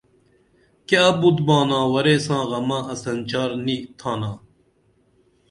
کیہ 0.87 1.05
ابُت 1.11 1.37
بانا 1.47 1.79
ورے 1.93 2.15
ساں 2.25 2.43
غمہ 2.49 2.77
اسن 2.91 3.17
چار 3.29 3.49
نی 3.65 3.77
تھانا 3.99 4.31